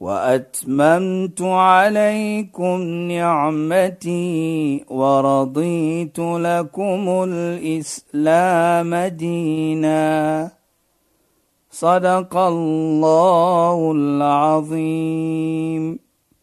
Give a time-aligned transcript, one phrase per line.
[0.00, 10.50] وأتممت عليكم نعمتي ورضيت لكم الإسلام دينا.
[11.70, 15.98] صدق الله العظيم.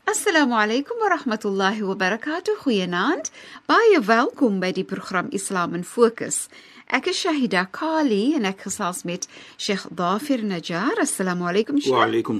[0.09, 2.53] السلام عليكم ورحمة الله وبركاته.
[2.65, 3.27] خيانات
[3.69, 6.49] باي فالكم بدي برخرام إسلام فوكس.
[6.87, 9.25] Ek is Shahida Kali en ek gesels met
[9.57, 10.99] Sheikh Dafir Najjar.
[11.01, 11.91] Assalamu alaykum Sheikh.
[11.91, 12.37] Wa alaykum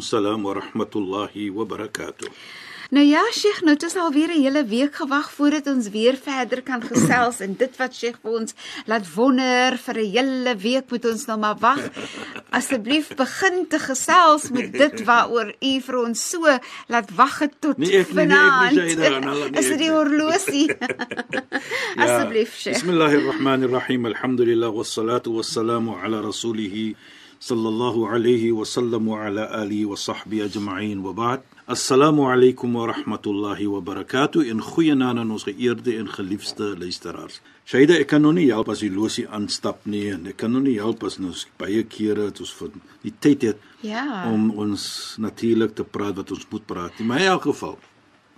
[2.96, 6.16] Nou ja, Sheikh, nou het ons al weer 'n hele week gewag voordat ons weer
[6.16, 8.54] verder kan gesels en dit wat Sheikh vir ons
[8.86, 11.82] laat wonder vir 'n hele week moet ons nou maar wag.
[12.52, 16.40] Asseblief begin te gesels met dit waaroor u vir ons so
[16.88, 18.72] laat wag het tot Nee, ek nie, nee, ek vanaand.
[18.72, 20.68] nie, Shaida, nee, nee, Is dit die ek horlosie?
[22.04, 22.76] Asseblief, Sheikh.
[22.76, 24.06] Bismillahir Rahmanir Rahim.
[24.06, 26.96] Alhamdulillah wassalatu wassalamu ala rasulih
[27.40, 31.55] sallallahu alayhi wa sallam wa ala alihi wa sahbihi ajma'in wa ba'd.
[31.68, 34.46] Assalamu alaykum wa rahmatullahi wa barakatuh.
[34.48, 37.40] In goeie naam aan ons geëerde en geliefde luisteraars.
[37.66, 40.62] Shaida, ek kan nog nie help as die losie aanstap nie en ek kan nog
[40.68, 42.70] nie help as ons baie kere het ons vir
[43.02, 44.30] die tyd het Ja.
[44.30, 47.00] om ons natuurlik te praat wat ons moet praat.
[47.00, 47.08] nie.
[47.08, 47.80] Maar in elk geval.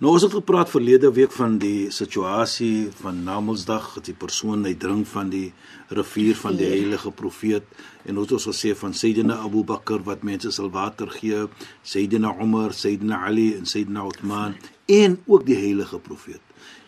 [0.00, 4.74] Nou ons het gepraat verlede week van die situasie van Namedsdag, dat die persoon hy
[4.74, 5.52] drink van die
[5.88, 6.80] rivier van die Rivier.
[6.80, 7.64] heilige profeet
[8.04, 11.46] en ons het ons gesê van Sayyidina Abu Bakr wat mense sal water gee,
[11.82, 16.40] Sayyidina Umar, Sayyidina Ali en Sayyidina Uthman en ook die heilige profeet.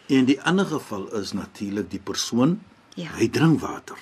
[0.09, 2.61] En die ander geval is natuurlik die persoon
[2.97, 3.07] Ja.
[3.17, 3.97] hy drink water.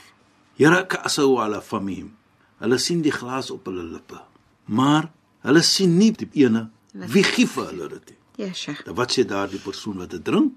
[0.56, 2.14] Here ka'sau ala famihim.
[2.58, 4.16] Hulle sien die glas op hulle lippe.
[4.64, 5.10] Maar
[5.44, 8.46] hulle sien nie die ene wie gee vir hulle dit nie.
[8.46, 8.84] Ja, Sheikh.
[8.84, 10.52] Dan wat sê daardie persoon wat dit drink?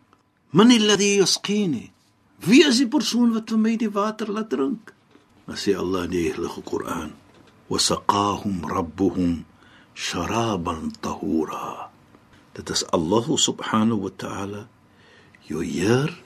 [0.52, 1.92] Man alladhi yasqini.
[2.42, 4.90] Wie is die persoon wat vir my die water laat drink?
[5.46, 7.14] Dan sê Allah in die Heilige Koran:
[7.70, 9.46] "Wasaqahum rabbuhum
[9.94, 11.94] sharaban tahura."
[12.58, 14.62] Dit is Allah subhanahu wa ta'ala
[15.46, 16.18] jou Heer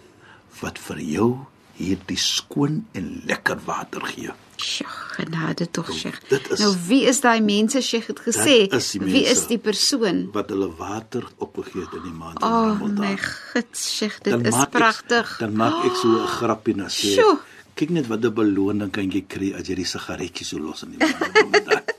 [0.63, 1.29] wat vir jou
[1.75, 4.31] hierdie skoon en lekker water gee.
[4.57, 6.19] Sheikh, genade tog, Sheikh.
[6.29, 8.67] dit is- Nou wie is daai mense Sheikh het gesê?
[8.73, 10.29] Is Wie is die persoon?
[10.33, 12.93] Wat hulle water opgegee het in die maand O, oh, Ramadan.
[12.99, 15.37] my gids, Sheikh, dit dan is pragtig.
[15.39, 17.13] Dan maak ek so 'n grappie na sê.
[17.15, 17.37] Sjoe.
[17.75, 20.91] Kyk net wat 'n beloning kan jy kry as jy die sigaretjies so los in
[20.91, 21.93] die maand.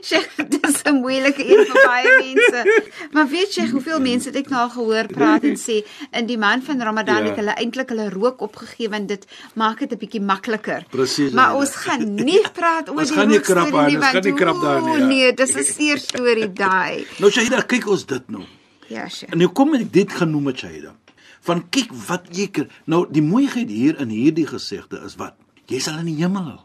[0.00, 2.82] Sheikh, dis 'n moeilike een vir baie mense.
[3.12, 5.82] Maar weet jy hoeveel mense het ek nou al gehoor praat en sê
[6.12, 7.28] in die maand van Ramadan Ja.
[7.30, 10.84] het hulle eintlik hulle rook opgegee want dit maak dit 'n bietjie makliker.
[10.90, 14.62] Presies, Maar ons gaan nie praat oor die krap aan, nie, ons gaan nie krap
[14.62, 15.06] daar nie, oeh, ja.
[15.06, 17.06] Nee, dis 'n seer storie daai.
[17.20, 18.42] nou Shahida, kyk ons dit nou.
[18.88, 19.32] Ja, Sheikh.
[19.32, 20.94] En nou kom ek dit genoem het Shahida.
[21.40, 22.68] Van kyk wat jy kry.
[22.86, 25.34] Nou die mooiheid hier in hierdie gesegde is wat?
[25.66, 26.60] Jy sal in die hemel.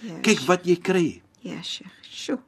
[0.00, 1.90] Ja, Kyk wat jy kry Ja, Sheikh.
[2.10, 2.38] Sjoe.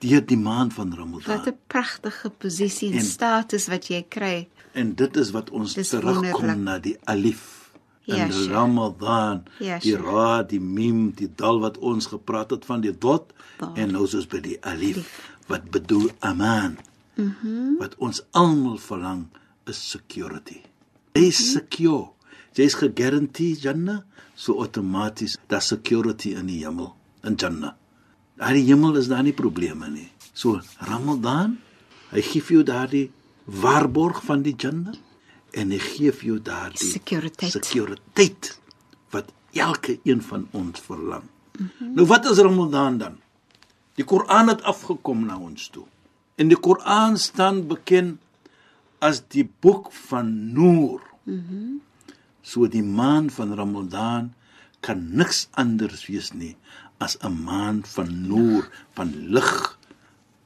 [0.00, 1.40] Deur die maand van Wat Ramadan.
[1.48, 4.48] 'n pragtige posisie en, En- status wat jy kry.
[4.72, 6.56] En dit is wat ons Dis terugkom wonderlik.
[6.64, 7.58] na die alif
[8.04, 8.50] Ja, in Sheikh.
[8.50, 9.44] Ramadan.
[9.58, 10.04] Ja, die Sheikh.
[10.04, 13.76] ra, die mim, die dal wat ons gepraat het van die dot Dot.
[13.78, 16.78] en nou is ons by die alif wat bedoel aman.
[17.16, 19.26] Mm wat ons almal verlang
[19.66, 20.60] is security.
[21.12, 21.48] Is Mhm.
[21.52, 22.08] secure.
[22.54, 24.00] Jy is gegarandeer Jannah,
[24.34, 26.94] so outomaties daar security in die hemel,
[27.24, 27.72] in Jannah.
[28.40, 30.08] Daar die hemel is daar nie probleme nie.
[30.32, 31.58] So Ramadan,
[32.10, 33.06] hy gee vir jou daardie
[33.60, 34.96] waarborg van die Jannah
[35.60, 37.52] en hy gee vir jou daardie Sekuriteit.
[37.52, 38.54] sekuriteit
[39.12, 41.26] wat elke een van ons verlang.
[41.58, 41.94] Mm -hmm.
[41.94, 43.18] Nou wat is Ramadan dan?
[43.94, 45.84] Die Koran het afgekom na ons toe.
[46.34, 48.20] En die Koran staan bekend
[48.98, 51.02] as die boek van Noor.
[51.24, 51.36] Mhm.
[51.36, 51.80] Mm
[52.42, 54.32] so die maan van Ramadan
[54.80, 56.56] kan niks anders wees nie
[57.00, 59.78] as 'n maan van Noor, van lig.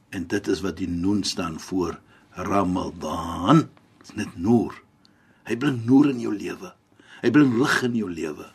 [0.09, 1.99] En dit is wat die noon staan voor
[2.31, 3.69] Ramadan.
[4.03, 4.81] Is net Noor.
[5.43, 6.73] Hy bring Noor in jou lewe.
[7.21, 8.47] Hy bring lig in jou lewe.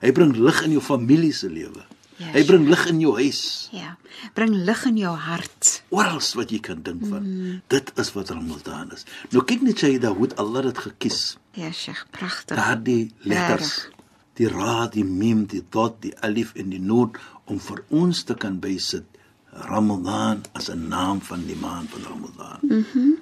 [0.00, 1.84] Hy bring lig in jou familie se lewe.
[2.16, 3.68] Ja, Hy bring lig in jou huis.
[3.76, 3.96] Ja.
[4.34, 5.82] Bring lig in jou hart.
[5.92, 7.22] Oral wat jy kan dink van.
[7.22, 7.58] Mm.
[7.68, 9.04] Dit is wat Ramadan is.
[9.30, 11.36] Nou kyk net jy daar hoe het Allah dit gekies.
[11.52, 12.56] Ja, Sheikh, pragtig.
[12.56, 13.74] Daardie letters.
[13.84, 13.95] Regtig.
[14.36, 17.14] Die ra, die mim, die dot, die alif en die noon
[17.46, 19.04] om vir ons te kan bysit
[19.52, 22.58] Ramadan as 'n naam van die maand van Ramadan.
[22.62, 22.84] Mhm.
[22.94, 23.14] Mm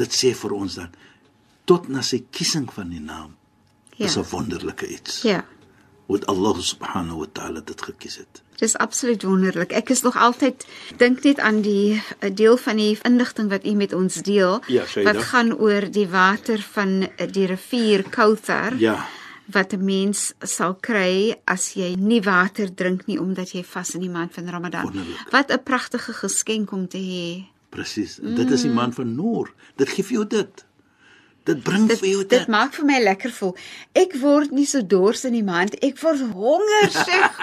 [0.00, 0.88] dit sê vir ons dan
[1.64, 3.34] tot na sy kiesing van die naam
[3.96, 4.06] Ja.
[4.06, 5.22] is 'n wonderlike iets.
[5.22, 5.44] Ja.
[6.06, 8.42] Wat Allah subhanahu wa ta'ala dit gekies het.
[8.56, 9.72] Dis absoluut wonderlik.
[9.72, 10.66] Ek is nog altyd
[10.96, 14.86] dink net aan die 'n deel van die inligting wat u met ons deel Ja,
[14.86, 15.12] Shaida.
[15.12, 18.78] wat gaan oor die water van eh, die rivier Kauthar.
[18.78, 19.06] Ja
[19.52, 24.00] wat 'n mens sal kry as jy nie water drink nie omdat jy vas in
[24.00, 24.84] die maand van Ramadan.
[24.84, 25.30] Wonderlik.
[25.30, 27.46] Wat 'n pragtige geskenk om te hê.
[27.68, 28.18] Presies.
[28.18, 28.34] Mm.
[28.34, 28.76] Dit is die mm.
[28.76, 29.54] maand van noor.
[29.76, 30.64] Dit gee vir jou dit.
[31.42, 32.38] Dit bring dit, vir jou dit.
[32.38, 33.56] Dit maak vir my lekker voel.
[33.96, 35.74] Ek word nie so dors in die maand.
[35.84, 37.38] Ek word honger, Sheikh.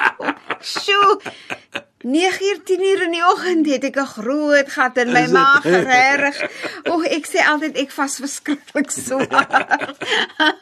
[2.07, 6.39] 9uur 10uur in die oggend het ek 'n groot gat in my maag reg.
[6.87, 9.91] O, ek sê altyd ek vas verskriklik swaar.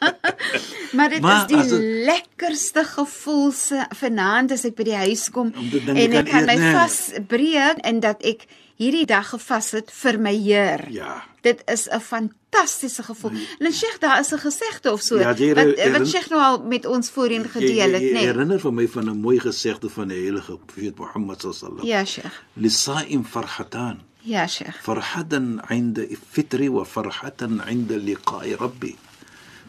[0.96, 2.06] maar dit maar, is die het...
[2.10, 7.84] lekkerste gevoel se vanaand as ek by die huis kom en ek kan my vasbreek
[7.86, 8.46] in dat ek
[8.76, 10.86] hierdie dag gevas het vir my Heer.
[10.92, 11.24] Ja.
[11.42, 13.30] Dit is 'n fantastiese gevoel.
[13.30, 13.46] Nee.
[13.58, 16.42] En Sheikh, daar is 'n gesegde of so ja, die, wat herinner, wat Sheikh nou
[16.42, 18.12] al met ons voorheen gedeel het, né?
[18.12, 18.26] Nee.
[18.26, 21.86] Herinner vir my van 'n mooi gesegde van die heilige profeet Mohammed sallallahu.
[21.86, 22.42] Ja, Sheikh.
[22.52, 24.02] Lisaim farhatan.
[24.20, 24.82] Ja, Sheikh.
[24.82, 28.96] Farhatan 'inda fitri wa farhatan 'inda liqa'i rabbi.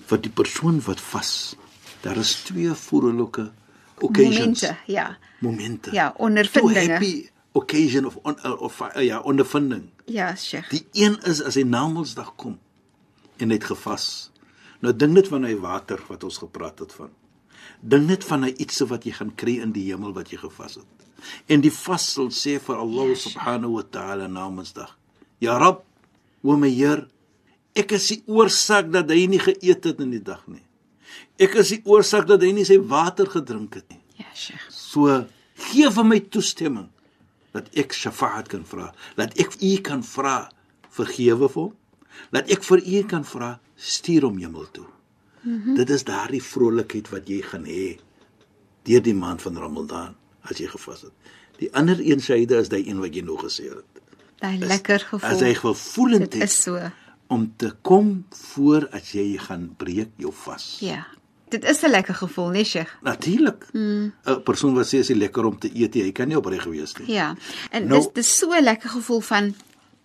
[0.05, 1.55] Vir die persoon wat vas,
[2.01, 3.51] daar is twee voorlike
[3.99, 4.61] occasions.
[4.61, 5.17] Momente, ja.
[5.39, 5.89] Momente.
[5.91, 6.83] Ja, ondervindinge.
[6.83, 9.89] Toe happy occasion of on, of uh, ja ondervinding.
[10.05, 10.69] Ja, Sheikh.
[10.69, 12.57] die een is as hy Namedsdag kom
[13.37, 14.29] en het gevas.
[14.81, 17.09] Nou dink net van hy water wat ons gepraat het van.
[17.81, 20.79] Dink net van hy iets wat jy gaan kry in die hemel wat jy gevas
[20.81, 21.07] het.
[21.49, 24.93] En die vas sal sê vir Allah Ja, subhanahu wa ta'ala Namedsdag
[25.41, 25.83] ja rab
[26.43, 27.05] o my heer
[27.77, 30.63] ek is die oorsaak dat hy nie geëet het in die dag nie.
[31.41, 34.01] Ek is die oorsaak dat hy nie sy water gedrink het nie.
[34.17, 34.65] Ja, Sheikh.
[34.73, 35.25] So
[35.69, 36.89] gee vir my toestemming
[37.57, 40.37] dat ek shafaat kan vra, dat ek u kan vra
[40.97, 41.73] vergewe vir hom,
[42.33, 44.87] dat ek vir u kan vra stuur hom hemel toe.
[45.41, 45.75] Mm -hmm.
[45.75, 47.97] Dit is daardie vrolikheid wat jy gaan hê
[48.87, 51.13] deur die maand van Ramadan as jy gevas het.
[51.59, 54.01] Die ander een syde is daai een wat jy nog gesê het.
[54.39, 55.29] Daai lekker gevoel.
[55.29, 56.91] As hy gevoelend Dit is so.
[57.27, 60.77] om te kom voor as jy gaan breek jou vas.
[60.79, 61.07] Ja.
[61.49, 62.91] Dit is 'n lekker gevoel, nee, Sheikh.
[63.01, 63.65] Natuurlik.
[63.73, 64.43] 'n mm.
[64.43, 67.11] persoon wat sê as hy lekker om te eet, hy kan nie opreg wees nie.
[67.11, 67.35] Ja.
[67.71, 69.55] En Nou- dis dis so 'n lekker gevoel van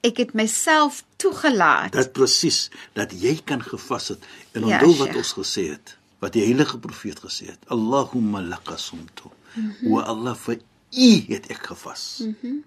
[0.01, 1.93] ek het myself toegelaat.
[1.93, 4.19] Dat presies dat jy kan gevas het
[4.53, 5.17] en Ja, onthou wat Sheikh.
[5.17, 7.59] ons gesê het, wat die heilige profeet gesê het.
[7.67, 9.29] Allahumma laqasumtu.
[9.55, 9.91] Mm -hmm.
[9.91, 10.59] Wa Allah vir
[10.91, 12.19] u het ek gevas.
[12.23, 12.65] Mm -hmm.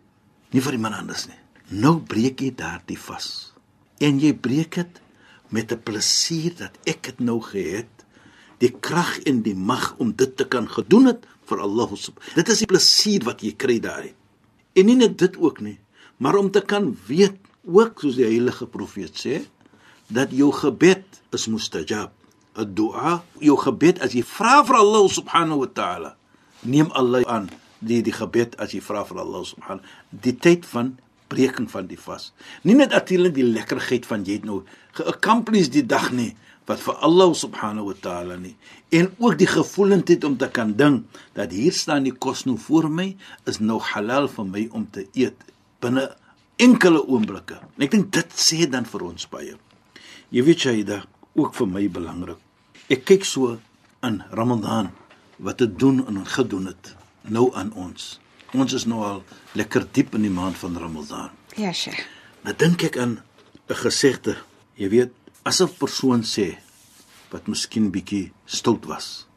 [0.50, 1.36] Nie vir iemand anders nie.
[1.68, 3.54] Nou breek jy daardie vas.
[3.98, 5.02] En jy breek dit
[5.50, 7.86] met 'n plesier dat ek dit nou gehet
[8.64, 12.22] die krag en die mag om dit te kan gedoen het vir Allah sub.
[12.36, 14.16] Dit is die plesier wat jy kry daarin.
[14.76, 15.78] En nie net dit ook nie,
[16.18, 19.42] maar om te kan weet ook soos die heilige profeet sê
[20.14, 22.12] dat jou gebed is mustajab.
[22.56, 26.12] 'n Dua, jou gebed as jy vra vir Allah subhanahu wa ta'ala,
[26.64, 27.50] neem Allah aan
[27.80, 30.96] die die gebed as jy vra vir Allah subhanahu die tyd van
[31.28, 32.32] breking van die vas.
[32.64, 34.64] Nie net natuurlik die lekkerheid van jy het nou
[34.96, 36.36] geaccomplish die dag nie
[36.66, 38.56] wat vir Allah subhanahu wa ta'ala nie
[38.90, 42.90] en ook die gevoelendheid om te kan dink dat hier staan die kos nou voor
[42.90, 43.16] my
[43.46, 45.38] is nou halal vir my om te eet
[45.82, 46.10] binne
[46.62, 47.60] enkele oomblikke.
[47.76, 49.56] En ek dink dit sê dan vir ons baie.
[50.34, 51.02] Jy weet Shaida,
[51.36, 52.40] ook vir my belangrik.
[52.92, 53.58] Ek kyk so
[54.06, 54.92] in Ramadan
[55.44, 56.94] wat dit doen en gedoen het
[57.28, 58.16] nou aan ons.
[58.56, 59.24] Ons is nou al
[59.58, 61.34] lekker diep in die maand van Ramadan.
[61.60, 62.06] Ja, Sheikh.
[62.46, 63.20] Nou dink ek aan
[63.68, 64.38] 'n gesegde.
[64.76, 65.12] Jy weet,
[65.44, 66.58] as 'n persoon sê
[67.36, 69.28] wat miskien bietjie stout was.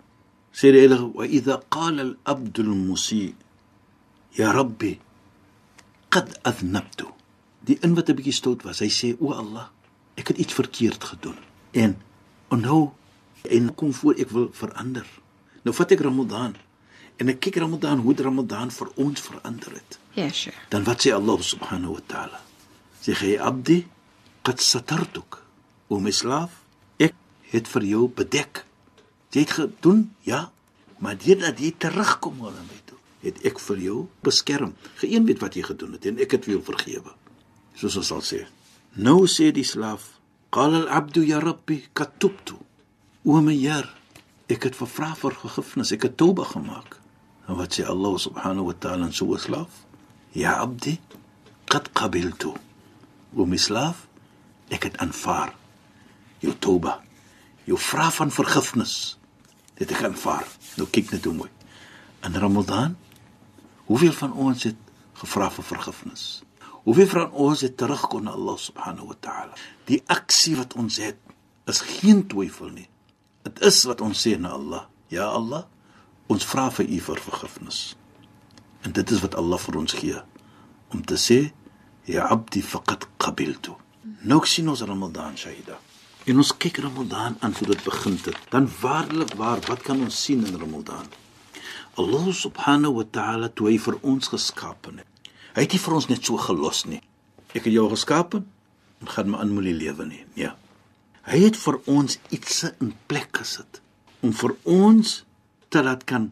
[0.55, 3.35] Sê die heilige wa idha qala al-abd al-musi
[4.39, 4.95] ya rabbi
[6.15, 7.11] qad adnabtu.
[7.67, 9.69] Die een wat 'n bietjie stout was, hy sê o Allah,
[10.17, 11.39] ek het iets verkeerd gedoen.
[11.73, 11.99] En
[12.49, 12.93] onthou
[13.43, 15.07] en kom voor ek wil verander.
[15.63, 16.55] Nou vat ek Ramadan
[17.19, 19.99] en ek kyk Ramadan hoe Ramadan vir ons verander het.
[20.15, 20.57] Ja, Sheikh.
[20.69, 22.41] dan wat sê Allah subhanahu wa ta'ala
[23.03, 23.87] sê hy abdi
[24.43, 25.43] qad satartuk
[25.89, 26.51] o my slaaf
[27.53, 28.65] het vir jou bedek.
[29.33, 30.09] Jy het gedoen?
[30.27, 30.51] Ja.
[30.99, 34.75] Maar deurdat jy terugkom na my toe het ek vir jou beskerm.
[35.01, 37.15] Geen weet wat jy gedoen het en ek het vir jou vergewe.
[37.79, 38.45] Soos ons sal sê
[38.99, 40.17] nou sê die slaaf
[40.55, 42.57] qala al abdu ya rabbi qad tubtu
[43.29, 43.87] o my heer
[44.51, 46.97] ek het vervra vir vergifnis ek het toba gemaak.
[47.49, 49.85] En wat sê Allah subhanahu wa ta'ala in so 'n slaaf?
[50.33, 50.99] Ja abdi,
[51.65, 52.53] qad qabiltu.
[53.37, 54.07] O my slaaf,
[54.69, 55.55] ek het aanvaar
[56.41, 57.01] jou toba,
[57.69, 59.19] jou vra van vergifnis.
[59.79, 60.47] Dit ek aanvaar.
[60.81, 61.51] Nou kyk net hoe mooi.
[62.27, 62.97] In Ramadan,
[63.87, 64.79] hoeveel van ons het
[65.21, 66.27] gevra vir vergifnis?
[66.89, 69.59] Hoeveel van ons het terugkom na Allah subhanahu wa ta'ala?
[69.91, 71.19] Die aksie wat ons het
[71.69, 72.89] is geen twyfel nie.
[73.45, 74.87] Dit is wat ons sê na Allah.
[75.13, 75.67] Ja Allah,
[76.33, 77.83] ons vra vir U vir vergifnis.
[78.85, 80.23] En dit is wat Allah vir ons gee
[80.95, 81.39] om te sê
[82.09, 83.77] ya abdi faqad qabiltu.
[84.25, 85.77] Nou sien ons Ramadan Shaida.
[86.29, 88.37] En ons kyk Ramadan aan hoe dit begin het.
[88.53, 91.07] Dan waarlik waar, wat kan ons sien in Ramadan?
[91.97, 95.07] Allah subhanahu wa ta'ala toe hy vir ons geskaap het.
[95.57, 97.01] Hy het nie vir ons net so gelos nie.
[97.57, 100.21] Ek het jou geskaap en gaan my aan moenie lewe nie.
[100.37, 100.53] Ja.
[101.25, 103.81] Hy het vir ons iets in plek gesit
[104.21, 105.23] om vir ons
[105.73, 106.29] te laat kan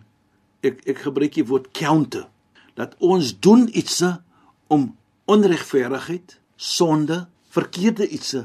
[0.66, 2.26] ek ek gebruik die woord counter
[2.76, 4.02] dat ons doen iets
[4.72, 4.90] om
[5.30, 7.24] onregverdigheid, sonde,
[7.54, 8.44] verkeerde ietsie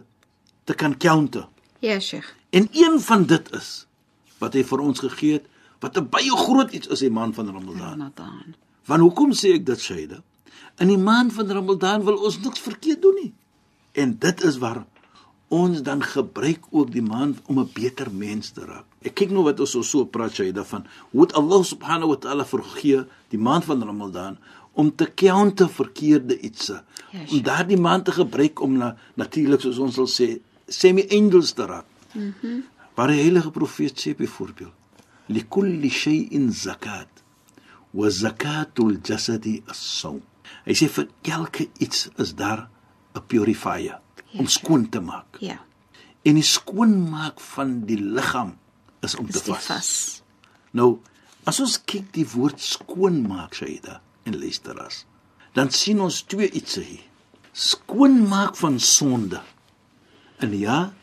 [0.64, 1.48] te kan counter.
[1.80, 2.36] Ja, Sheikh.
[2.50, 3.88] En een van dit is
[4.42, 5.46] wat hy vir ons gegee het,
[5.80, 7.90] wat 'n baie groot iets is die maand van Ramadan.
[7.90, 8.56] Ramadan.
[8.86, 10.22] Want hoekom sê ek dit, Shaida?
[10.78, 13.34] In die maand van Ramadan wil ons niks verkeerd doen nie.
[13.92, 14.86] En dit is waar
[15.48, 18.86] ons dan gebruik ook die maand om 'n beter mens te raak.
[19.02, 22.46] Ek kyk nou wat ons so, so praat Shaida van hoe Allah subhanahu wa ta'ala
[22.46, 24.38] vergee die maand van Ramadan
[24.74, 26.80] om te counter verkeerde ietsie.
[27.12, 27.32] Yes.
[27.32, 30.28] Om daardie maand te gebruik om na natuurlik soos ons sal sê
[30.68, 31.86] semi-angels te raak.
[32.14, 32.34] Mhm.
[32.44, 32.64] Mm
[32.96, 34.74] waar die heilige profeet sê byvoorbeeld:
[35.26, 37.08] "Likulli shay'in zakat
[37.92, 40.20] wa zakatul jasadi as-sawm."
[40.66, 42.70] Hy sê vir elke iets is daar
[43.16, 44.00] 'n purifier
[44.34, 44.54] om Yes.
[44.54, 45.38] skoon te maak.
[45.40, 45.60] Ja.
[46.24, 48.58] En die skoonmaak van die liggaam
[49.02, 49.66] is om Is te vas.
[49.66, 50.22] vas.
[50.72, 51.00] Nou,
[51.44, 55.06] as ons kyk die woord skoonmaak, Shaida en luisteraars,
[55.54, 57.02] dan sien ons twee iets hier.
[57.52, 59.42] Skoonmaak van sonde.
[60.40, 60.94] En ja,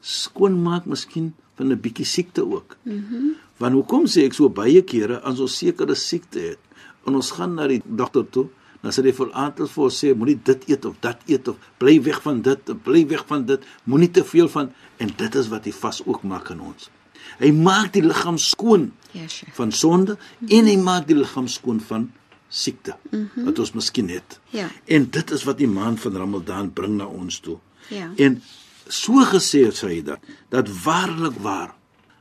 [0.00, 2.76] skoonmaak miskien van 'n bietjie siekte ook.
[2.82, 3.14] Mhm.
[3.14, 6.58] Mm Want hoekom sê ek so baie kere as ons sekere siekte het
[7.06, 8.48] en ons gaan na die dokter toe,
[8.82, 11.56] dan sê hy vir aantal vir ons sê moenie dit eet of dat eet of
[11.78, 15.48] bly weg van dit, bly weg van dit, moenie te veel van en dit is
[15.48, 16.90] wat hy vas ook maak in ons.
[17.38, 19.54] Hy maak die liggaam skoon Ja, Sheikh.
[19.54, 22.12] van sonde en hy maak die liggaam skoon van
[22.56, 23.44] siekte mm -hmm.
[23.44, 24.40] wat ons miskien het.
[24.50, 24.68] Ja.
[24.84, 27.58] En dit is wat die maand van Ramadan bring na ons toe.
[27.88, 28.10] Ja.
[28.16, 28.42] En
[28.86, 31.74] so gesê het hy dat dat waarlik waar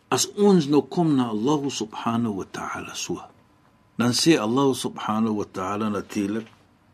[0.08, 3.22] as ons nou kom na Allah subhanahu wa ta'ala so
[3.98, 6.48] dan sê Allah subhanahu wa ta'ala natuurlik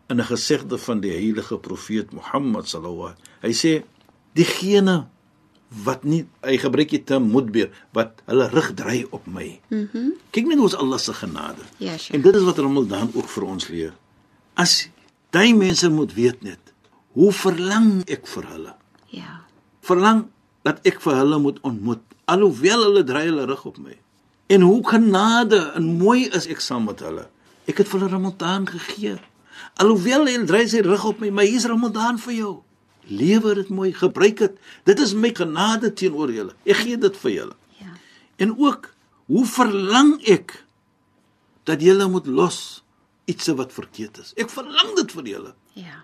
[0.09, 3.83] in 'n gesegde van die heilige profeet Mohammed sallallahu hy sê
[4.33, 5.07] diegene
[5.71, 9.59] wat nie hy gebruik die term mudbir wat hulle rug draai op my.
[9.69, 9.87] Mhm.
[9.93, 11.63] Mm Kyk net hoe ons Allah se genade.
[11.77, 12.15] Ja, Sheikh.
[12.15, 13.93] En dit is wat Ramadan ook vir ons leer.
[14.55, 14.89] As
[15.29, 16.73] daai mense moet weet net
[17.11, 18.75] hoe verlang ek vir hulle.
[19.11, 19.41] Ja.
[19.83, 20.25] Verlang
[20.63, 21.99] dat ek vir hulle moet ontmoet
[22.31, 23.97] alhoewel hulle draai hulle rug op my.
[24.47, 27.27] En hoe genade en mooi is ek saam met hulle.
[27.67, 29.17] Ek het vir hulle Ramadan gegee.
[29.83, 32.53] Alhoewel hulle draai sy rug op my, maar hier's Ramadan vir jou.
[33.09, 34.57] Lewe dit mooi, gebruik dit.
[34.83, 36.53] Dit is my genade teenoor julle.
[36.65, 37.55] Ek gee dit vir julle.
[37.79, 37.95] Ja.
[38.45, 38.91] En ook
[39.31, 40.59] hoe verlang ek
[41.69, 42.83] dat julle moet los
[43.25, 44.33] iets wat verkeerd is.
[44.35, 45.53] Ek verlang dit vir julle.
[45.79, 46.03] Ja.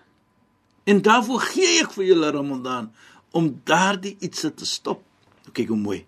[0.88, 2.92] En daarvoor gee ek vir julle Ramadan
[3.36, 5.04] om daardie iets te stop.
[5.52, 6.02] Kyk hoe mooi.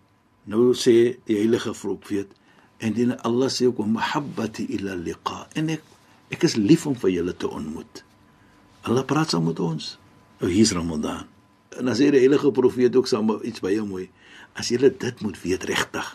[0.50, 2.32] Nou sê die heilige profeet
[2.80, 5.46] en dan Allah sê ook mahabbati ila liqa.
[5.60, 5.84] En ek
[6.30, 8.04] ek is lief om vir julle te ontmoet.
[8.88, 9.98] Allah praat saam met ons.
[10.40, 11.28] Nou hier's Ramadan.
[11.78, 14.08] En dan sê die heilige profeet ook saam iets baie mooi.
[14.58, 16.08] As julle dit moet weet regtig,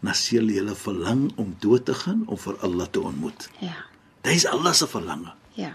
[0.00, 3.48] dan sal julle verlang om dood te gaan om vir Allah te ontmoet.
[3.62, 3.74] Ja.
[4.26, 5.34] Dis Allah se verlange.
[5.58, 5.74] Ja.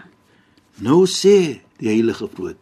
[0.82, 2.60] Nou sê die heilige profeet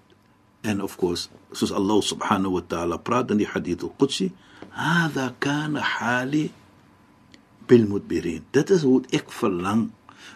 [0.62, 4.32] en of course soos Allah subhanahu wa ta'ala praat in die hadith al-Qudsi,
[4.70, 6.50] "Hadha kana hali
[7.66, 9.90] bil mudbirin." Dit is hoe ek verlang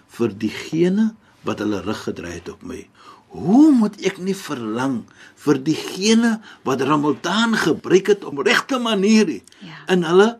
[0.08, 2.88] vir diegene wat hulle rug gedraai het op my.
[3.34, 5.02] Hoe moet ek nie verlang
[5.44, 9.76] vir diegene wat Ramadan gebruik het om regte maniere Ja.
[9.92, 10.38] in hulle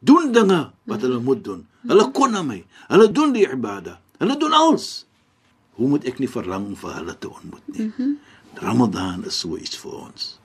[0.00, 1.66] doen dinge wat hulle moet doen.
[1.86, 2.64] Hulle kon na my.
[2.88, 4.00] Hulle doen die ibada.
[4.18, 5.06] Hulle doen alles.
[5.74, 7.82] Hoe moet ek nie verlang om vir hulle te ontmoet nie?
[7.82, 8.16] Mm -hmm.
[8.54, 10.38] Ramadan is so iets vir ons.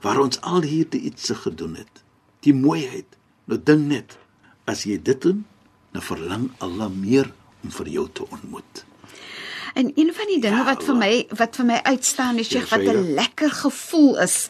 [0.00, 2.02] Waar ons al hierdie iets gedoen het.
[2.40, 3.06] Die mooiheid.
[3.44, 4.18] Nou dink net,
[4.64, 5.44] as jy dit doen,
[5.92, 7.32] dan verlang Allah meer
[7.64, 8.84] om vir jou te ontmoet.
[9.74, 12.68] En een van die dinge Ja, wat vir my wat vir my uitstaan is Sheikh
[12.70, 12.80] wat.
[12.80, 14.48] 'n lekker gevoel is.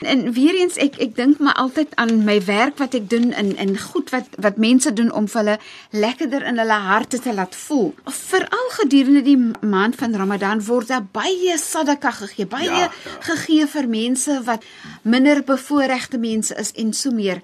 [0.00, 3.56] En weer eens ek ek dink maar altyd aan my werk wat ek doen en
[3.56, 5.58] en goed wat wat mense doen om hulle
[5.90, 7.94] lekkerder in hulle harte te laat voel.
[8.04, 12.90] Veral gedurende die maand van Ramadan word daar baie sadaka gegee, baie Ja, ja.
[13.20, 14.64] gegee vir mense wat
[15.02, 17.42] minder bevoorregte mense is en so meer.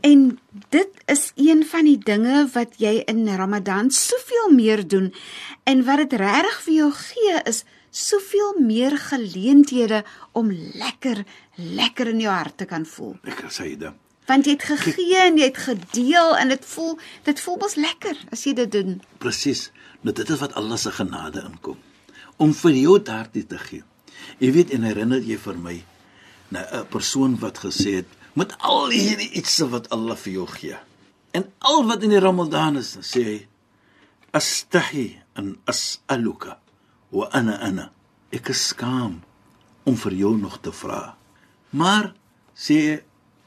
[0.00, 5.14] En dit is een van die dinge wat jy in Ramadan soveel meer doen
[5.64, 11.24] en wat dit regtig vir jou gee is soveel meer geleenthede om lekker
[11.54, 13.14] lekker in jou hart te kan voel.
[13.22, 13.94] Lekker Saida.
[14.26, 16.94] Want jy het gegee en jy het gedeel en dit voel
[17.28, 18.96] dit voel mos lekker as jy dit doen.
[19.22, 19.68] Presies.
[20.02, 21.78] Nou dit is wat Allah se genade inkom
[22.42, 23.84] om vir jou daardie te gee.
[24.42, 25.76] Jy weet en herinner jy vir my
[26.50, 30.78] na 'n persoon wat gesê het met al hierdie ietsie wat Allah vir jou gee.
[31.34, 33.38] En al wat in die Ramadan is, sê hy
[34.34, 36.58] astahi an as'aluka
[37.14, 37.90] wa ana ana.
[38.34, 39.20] Ek is skaam
[39.86, 41.14] om vir jou nog te vra.
[41.74, 42.12] Maar
[42.54, 42.94] sê hy,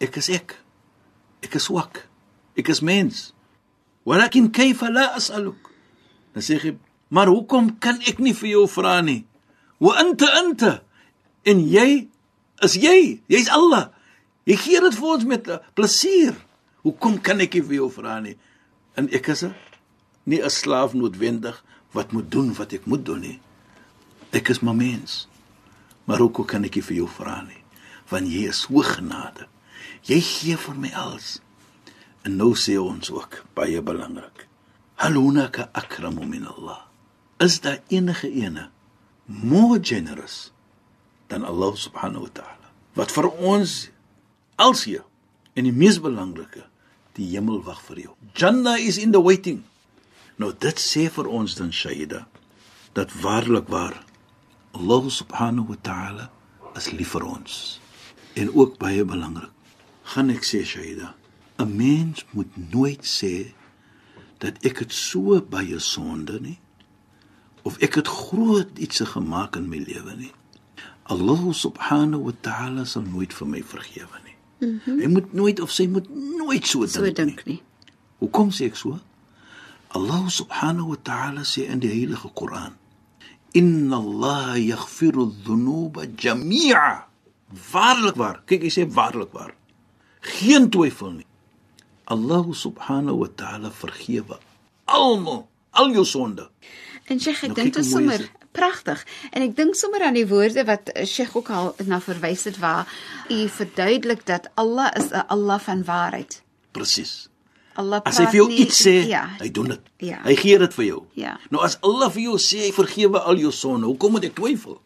[0.03, 0.55] ek is ek.
[1.43, 2.05] Ek is swak.
[2.59, 3.31] Ek is mens.
[4.07, 5.71] Walakin kayfa la as'aluk?
[6.35, 6.75] Dan sê hy,
[7.11, 9.25] maar hoekom kan ek nie vir jou vra nie?
[9.83, 10.73] Wa anta anta
[11.47, 12.07] en jy
[12.63, 13.19] is jy.
[13.31, 13.91] Jy's Allah.
[14.47, 16.35] Jy gee dit vir ons met plesier.
[16.87, 18.37] Hoekom kan ek nie vir jou vra nie?
[18.95, 19.53] En ek is 'n
[20.23, 23.39] nie 'n slaaf noodwendig wat moet doen wat ek moet doen nie.
[24.31, 25.27] Ek is maar mens.
[26.05, 27.63] Maar hoekom kan ek nie vir jou vra nie?
[28.09, 29.47] Want jy is so genade.
[30.03, 31.41] Jy gee vir my alles.
[32.23, 34.47] En nou sê ons ook baie belangrik.
[34.95, 36.87] Halunaka akramu min Allah.
[37.39, 38.69] Is daar enige ene
[39.25, 40.51] more generous
[41.27, 42.71] dan Allah subhanahu wa ta'ala?
[42.93, 43.89] Wat vir ons
[44.57, 45.05] als hier
[45.57, 46.65] en die mees belangrike,
[47.17, 48.13] die hemel wag vir jou.
[48.37, 49.63] Jannah is in the waiting.
[50.37, 52.25] Nou dit sê vir ons dan Shaida
[52.97, 53.95] dat waarlik waar
[54.77, 56.29] Allah subhanahu wa ta'ala
[56.77, 57.79] is lief vir ons.
[58.37, 59.53] En ook baie belangrik,
[60.13, 61.15] gaan ek sê Shaida,
[61.57, 63.53] 'n mens moet nooit sê
[64.37, 66.59] dat ek het so baie sonde nie
[67.65, 70.33] of ek het groot iets gemaak in my lewe nie.
[71.07, 74.26] Allah subhanahu wa ta'ala sal nooit vir my vergewe nie.
[74.59, 74.99] Mm -hmm.
[75.01, 76.91] Hy moet nooit of sy moet nooit so dink.
[76.91, 77.61] So dink nie.
[78.19, 78.99] Hoekom sê ek so?
[79.93, 82.73] Allah subhanahu wa ta'ala sê in die heilige Koran:
[83.53, 87.05] "Inna Allah yaghfiru dhunuba jami'a."
[87.71, 88.41] Waarlik waar.
[88.45, 89.53] Kyk, hy sê waarlik waar.
[90.21, 91.29] Geen twyfel nie.
[92.03, 94.37] Allah subhanahu wa ta'ala vergewe
[94.87, 96.47] almal al jou sonde.
[97.07, 98.23] En Sheikh, ek Nou, dink dit is sommer
[98.57, 99.03] pragtig.
[99.31, 102.89] En ek dink sommer aan die woorde wat Sheikh ook al na verwys het waar
[103.29, 106.41] u verduidelik dat Allah is 'n Allah van waarheid.
[106.71, 107.27] Presies.
[107.77, 109.79] Allah As hy praat vir jou nie- iets sê, ja, hy doen dit.
[109.97, 110.17] Ja.
[110.23, 111.03] Hy gee dit vir jou.
[111.13, 111.37] Ja.
[111.51, 114.81] Nou as Allah vir jou sê hy vergewe al jou sonde, hoekom moet ek twyfel?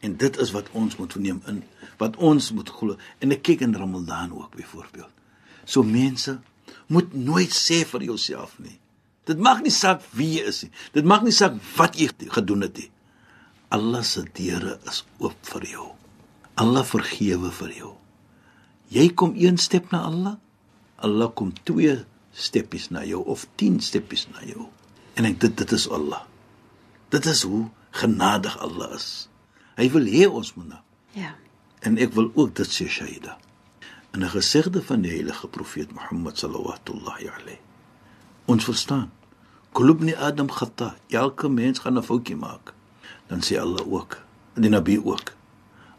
[0.00, 1.62] En dit is wat ons moet neem in,
[1.98, 2.96] wat ons moet glo.
[3.20, 5.10] En ek kyk in Ramadan ook byvoorbeeld.
[5.64, 6.38] So mense
[6.86, 8.78] moet nooit sê vir jouself nie.
[9.24, 10.70] Dit maak nie saak wie jy is nie.
[10.92, 12.90] Dit maak nie saak wat jy gedoen het nie.
[13.74, 15.88] Allah se deure is oop vir jou.
[16.62, 17.94] Allah vergewe vir jou.
[18.94, 20.34] Jy kom een stap na Allah,
[21.02, 21.96] Allah kom twee
[22.34, 24.68] steppies na jou of 10 steppies na jou.
[25.18, 26.22] En ek dit dit is Allah.
[27.10, 27.64] Dit is hoe
[27.98, 29.08] genadig Allah is.
[29.74, 30.82] Hy wil hê ons moet nou.
[31.18, 31.32] Ja.
[31.82, 33.38] En ek wil ook dit sê Shaida.
[34.14, 37.58] In 'n gesegde van die heilige profeet Mohammed sallallahu alayhi.
[38.46, 39.10] Ons verstaan.
[39.72, 40.94] Kulubni Adam khata.
[41.10, 42.74] Elke mens gaan 'n foutjie maak.
[43.28, 44.18] Dan sê Allah ook,
[44.56, 45.32] en die Nabi ook.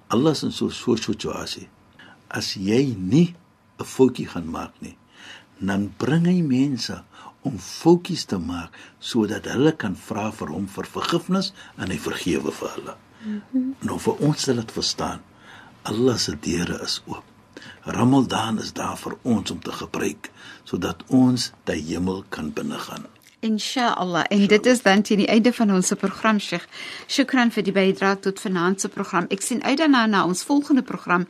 [0.07, 1.69] Allah is in so so 'n situasie.
[2.29, 3.35] As jy nie
[3.79, 4.97] 'n foutjie gaan maak nie,
[5.59, 7.03] dan bring hy mense
[7.41, 12.51] om foutjies te maak sodat hulle kan vra vir hom vir vergifnis en hy vergewe
[12.51, 12.95] vir hulle.
[12.95, 13.75] Mm -hmm.
[13.81, 15.21] Nou vir ons sal dit verstaan.
[15.83, 17.23] Allah se deure is oop.
[17.85, 20.31] Ramadan is daar vir ons om te gebruik
[20.63, 23.05] sodat ons die hemel kan binnegaan.
[23.45, 24.25] Inshallah.
[24.29, 26.65] En dit is dan teen die einde van ons program, Sheikh.
[27.07, 29.27] Shukran vir die bydrae tot vanaand se program.
[29.29, 31.27] Ek sien uit daarna na ons volgende program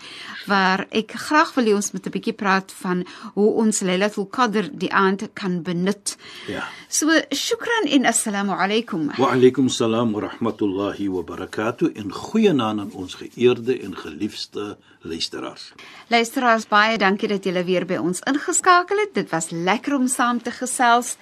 [0.47, 4.69] waar ek graag wil hê ons moet 'n bietjie praat van hoe ons Lailatul Qadr
[4.71, 6.15] die aand kan benut.
[6.47, 6.63] Ja.
[6.87, 9.11] So, shukran en assalamu alaykum.
[9.17, 15.73] Wa alaykum salaam wa rahmatullahi wa barakatuh en goeienaand aan ons geëerde en geliefde luisteraars.
[16.07, 19.13] Luisteraars, baie dankie dat julle weer by ons ingeskakel het.
[19.13, 21.17] Dit was lekker om saam te gesels.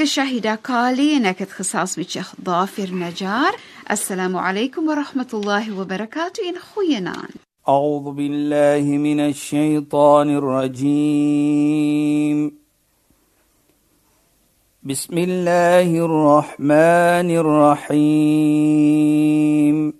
[0.00, 3.56] الشهيدة كالي قالي نكت من بشيخ ظافر نجار.
[3.90, 6.48] السلام عليكم ورحمة الله وبركاته.
[6.48, 7.28] إن خوينان.
[7.68, 12.52] أعوذ بالله من الشيطان الرجيم.
[14.82, 17.30] بسم الله الرحمن
[17.90, 19.99] الرحيم.